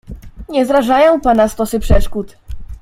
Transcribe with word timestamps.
"Nie 0.49 0.65
zrażają 0.65 1.21
pana 1.21 1.47
stosy 1.47 1.79
przeszkód." 1.79 2.37